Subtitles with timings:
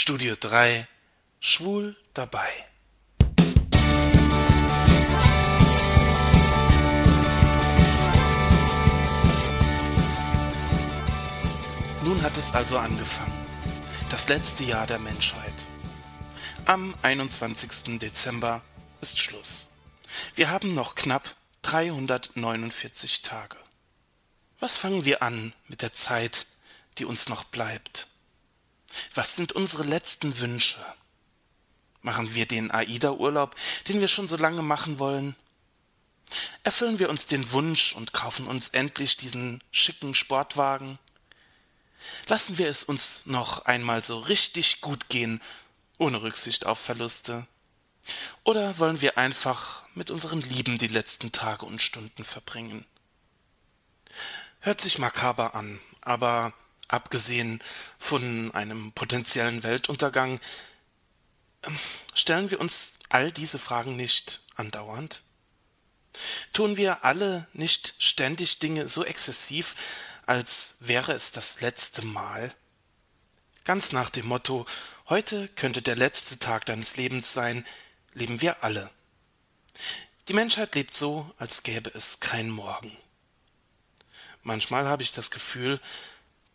[0.00, 0.86] Studio 3
[1.40, 2.48] Schwul dabei.
[12.04, 13.32] Nun hat es also angefangen.
[14.08, 15.66] Das letzte Jahr der Menschheit.
[16.64, 17.98] Am 21.
[17.98, 18.62] Dezember
[19.00, 19.66] ist Schluss.
[20.36, 23.56] Wir haben noch knapp 349 Tage.
[24.60, 26.46] Was fangen wir an mit der Zeit,
[26.98, 28.06] die uns noch bleibt?
[29.14, 30.78] Was sind unsere letzten Wünsche?
[32.02, 33.56] Machen wir den AIDA-Urlaub,
[33.88, 35.34] den wir schon so lange machen wollen?
[36.62, 40.98] Erfüllen wir uns den Wunsch und kaufen uns endlich diesen schicken Sportwagen?
[42.26, 45.40] Lassen wir es uns noch einmal so richtig gut gehen,
[45.98, 47.46] ohne Rücksicht auf Verluste?
[48.44, 52.84] Oder wollen wir einfach mit unseren Lieben die letzten Tage und Stunden verbringen?
[54.60, 56.52] Hört sich makaber an, aber
[56.88, 57.62] abgesehen
[57.98, 60.40] von einem potenziellen Weltuntergang,
[61.62, 61.78] ähm,
[62.14, 65.22] stellen wir uns all diese Fragen nicht andauernd?
[66.52, 69.76] Tun wir alle nicht ständig Dinge so exzessiv,
[70.26, 72.54] als wäre es das letzte Mal?
[73.64, 74.66] Ganz nach dem Motto,
[75.08, 77.66] heute könnte der letzte Tag deines Lebens sein,
[78.14, 78.90] leben wir alle.
[80.28, 82.96] Die Menschheit lebt so, als gäbe es kein Morgen.
[84.42, 85.80] Manchmal habe ich das Gefühl,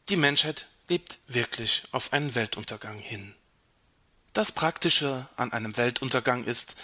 [0.09, 3.35] die Menschheit lebt wirklich auf einen Weltuntergang hin.
[4.33, 6.75] Das Praktische an einem Weltuntergang ist,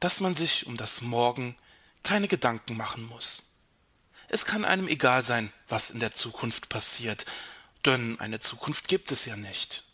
[0.00, 1.56] dass man sich um das Morgen
[2.02, 3.54] keine Gedanken machen muss.
[4.28, 7.26] Es kann einem egal sein, was in der Zukunft passiert,
[7.84, 9.84] denn eine Zukunft gibt es ja nicht.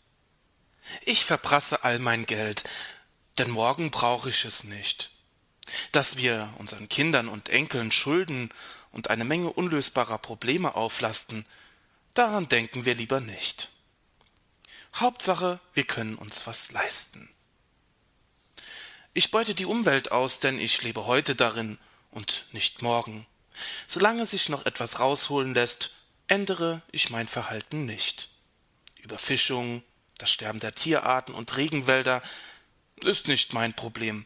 [1.01, 2.63] Ich verprasse all mein Geld,
[3.37, 5.11] denn morgen brauche ich es nicht.
[5.91, 8.49] Dass wir unseren Kindern und Enkeln Schulden
[8.91, 11.45] und eine Menge unlösbarer Probleme auflasten,
[12.13, 13.69] Daran denken wir lieber nicht.
[14.95, 17.29] Hauptsache, wir können uns was leisten.
[19.15, 21.77] Ich beute die Umwelt aus, denn ich lebe heute darin
[22.11, 23.25] und nicht morgen.
[23.87, 25.91] Solange sich noch etwas rausholen lässt,
[26.27, 28.29] ändere ich mein Verhalten nicht.
[29.01, 29.83] Überfischung,
[30.17, 32.21] das Sterben der Tierarten und Regenwälder
[33.03, 34.25] ist nicht mein Problem.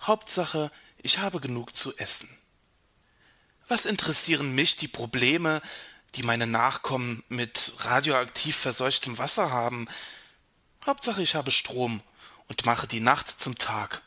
[0.00, 2.28] Hauptsache, ich habe genug zu essen.
[3.68, 5.62] Was interessieren mich die Probleme,
[6.14, 9.86] die meine Nachkommen mit radioaktiv verseuchtem Wasser haben.
[10.84, 12.02] Hauptsache ich habe Strom
[12.48, 14.02] und mache die Nacht zum Tag.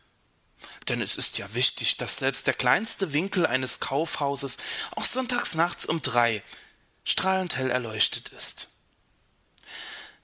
[0.88, 4.58] Denn es ist ja wichtig, dass selbst der kleinste Winkel eines Kaufhauses
[4.92, 6.44] auch sonntags nachts um drei
[7.04, 8.70] strahlend hell erleuchtet ist.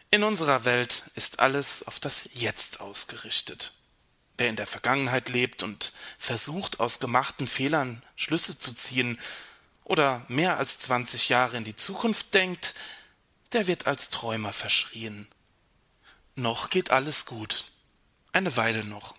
[0.09, 3.73] In unserer Welt ist alles auf das Jetzt ausgerichtet.
[4.37, 9.19] Wer in der Vergangenheit lebt und versucht, aus gemachten Fehlern Schlüsse zu ziehen,
[9.91, 12.75] oder mehr als zwanzig Jahre in die Zukunft denkt,
[13.51, 15.27] der wird als Träumer verschrien.
[16.35, 17.65] Noch geht alles gut.
[18.31, 19.15] Eine Weile noch.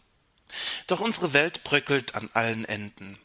[0.86, 3.18] Doch unsere Welt bröckelt an allen Enden.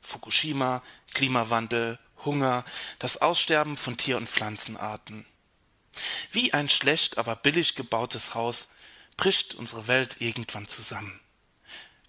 [0.00, 0.82] Fukushima,
[1.12, 2.64] Klimawandel, Hunger,
[2.98, 5.26] das Aussterben von Tier- und Pflanzenarten.
[6.32, 8.70] Wie ein schlecht, aber billig gebautes Haus
[9.18, 11.20] bricht unsere Welt irgendwann zusammen.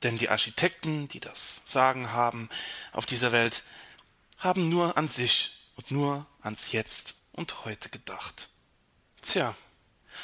[0.02, 2.48] Denn die Architekten, die das Sagen haben
[2.94, 3.64] auf dieser Welt,
[4.42, 8.50] haben nur an sich und nur ans Jetzt und heute gedacht.
[9.22, 9.56] Tja,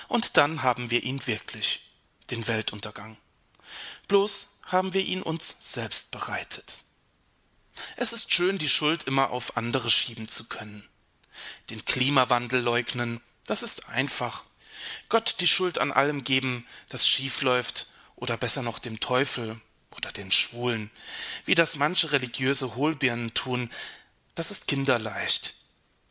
[0.07, 1.91] und dann haben wir ihn wirklich,
[2.31, 3.17] den Weltuntergang.
[4.07, 6.83] Bloß haben wir ihn uns selbst bereitet.
[7.95, 10.87] Es ist schön, die Schuld immer auf andere schieben zu können.
[11.69, 14.43] Den Klimawandel leugnen, das ist einfach.
[15.09, 19.61] Gott die Schuld an allem geben, das schief läuft, oder besser noch dem Teufel
[19.91, 20.89] oder den Schwulen,
[21.45, 23.69] wie das manche religiöse Hohlbirnen tun,
[24.37, 25.55] das ist kinderleicht.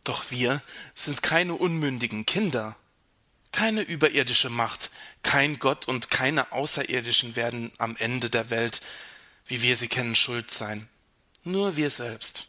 [0.02, 0.60] Doch wir
[0.96, 2.76] sind keine unmündigen Kinder.
[3.52, 4.90] Keine überirdische Macht,
[5.22, 8.80] kein Gott und keine Außerirdischen werden am Ende der Welt,
[9.46, 10.88] wie wir sie kennen, schuld sein.
[11.44, 12.48] Nur wir selbst.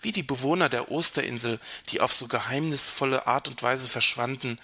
[0.00, 1.60] Wie die Bewohner der Osterinsel,
[1.90, 4.58] die auf so geheimnisvolle Art und Weise verschwanden,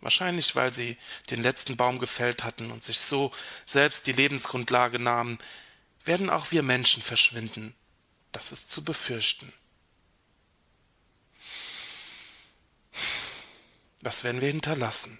[0.00, 0.96] wahrscheinlich weil sie
[1.30, 3.32] den letzten Baum gefällt hatten und sich so
[3.66, 5.38] selbst die Lebensgrundlage nahmen,
[6.04, 7.74] werden auch wir Menschen verschwinden.
[8.30, 9.52] Das ist zu befürchten.
[14.04, 15.18] Was werden wir hinterlassen?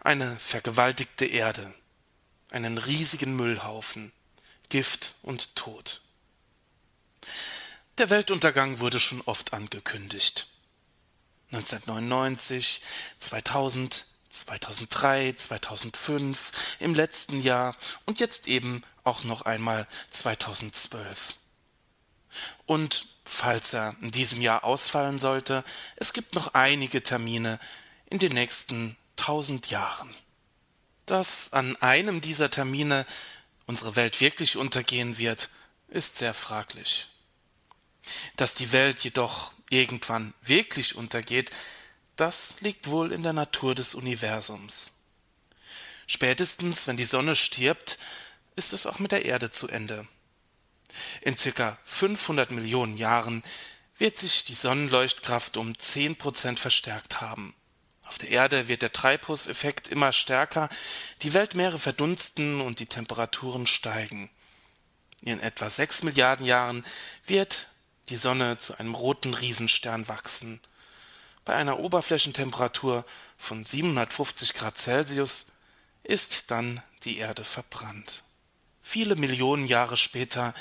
[0.00, 1.72] Eine vergewaltigte Erde,
[2.50, 4.12] einen riesigen Müllhaufen,
[4.68, 6.00] Gift und Tod.
[7.98, 10.48] Der Weltuntergang wurde schon oft angekündigt.
[11.52, 12.82] 1999,
[13.20, 16.50] 2000, 2003, 2005,
[16.80, 17.76] im letzten Jahr
[18.06, 21.36] und jetzt eben auch noch einmal 2012.
[22.66, 25.64] Und falls er in diesem Jahr ausfallen sollte,
[25.96, 27.58] es gibt noch einige Termine
[28.10, 30.14] in den nächsten tausend Jahren.
[31.06, 33.06] Dass an einem dieser Termine
[33.66, 35.48] unsere Welt wirklich untergehen wird,
[35.88, 37.08] ist sehr fraglich.
[38.36, 41.50] Dass die Welt jedoch irgendwann wirklich untergeht,
[42.16, 44.92] das liegt wohl in der Natur des Universums.
[46.06, 47.98] Spätestens, wenn die Sonne stirbt,
[48.54, 50.06] ist es auch mit der Erde zu Ende.
[51.24, 53.44] In circa 500 Millionen Jahren
[53.96, 57.54] wird sich die Sonnenleuchtkraft um 10 Prozent verstärkt haben.
[58.02, 60.68] Auf der Erde wird der Treibhauseffekt immer stärker,
[61.22, 64.30] die Weltmeere verdunsten und die Temperaturen steigen.
[65.22, 66.84] In etwa 6 Milliarden Jahren
[67.24, 67.68] wird
[68.08, 70.60] die Sonne zu einem roten Riesenstern wachsen.
[71.44, 73.04] Bei einer Oberflächentemperatur
[73.38, 75.52] von 750 Grad Celsius
[76.02, 78.24] ist dann die Erde verbrannt.
[78.82, 80.52] Viele Millionen Jahre später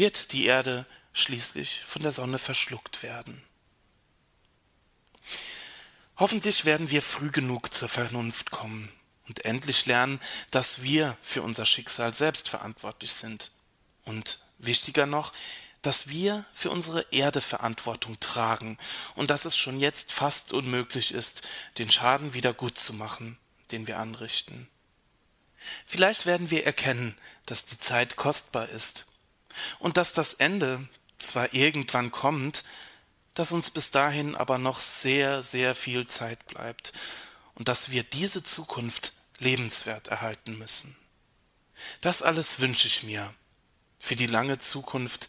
[0.00, 3.42] wird die Erde schließlich von der Sonne verschluckt werden.
[6.16, 8.90] Hoffentlich werden wir früh genug zur Vernunft kommen
[9.28, 10.18] und endlich lernen,
[10.50, 13.50] dass wir für unser Schicksal selbst verantwortlich sind.
[14.06, 15.34] Und wichtiger noch,
[15.82, 18.78] dass wir für unsere Erde Verantwortung tragen
[19.16, 21.42] und dass es schon jetzt fast unmöglich ist,
[21.76, 23.36] den Schaden wieder gut zu machen,
[23.70, 24.66] den wir anrichten.
[25.84, 29.04] Vielleicht werden wir erkennen, dass die Zeit kostbar ist
[29.78, 30.88] und dass das Ende
[31.18, 32.64] zwar irgendwann kommt,
[33.34, 36.92] dass uns bis dahin aber noch sehr, sehr viel Zeit bleibt
[37.54, 40.96] und dass wir diese Zukunft lebenswert erhalten müssen.
[42.00, 43.32] Das alles wünsche ich mir
[43.98, 45.28] für die lange Zukunft,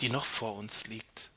[0.00, 1.29] die noch vor uns liegt.